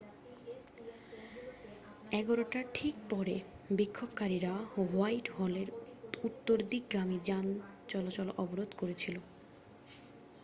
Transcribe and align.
11:00 2.11 2.43
টার 2.51 2.65
ঠিক 2.73 2.95
পরে 3.09 3.35
বিক্ষোভকারীরা 3.71 4.53
হোয়াইটহলের 4.73 5.67
উত্তরদিকগামি 6.23 7.17
যানচলাচল 7.25 8.27
অবরোধ 8.37 8.69
করেছিল 8.77 9.15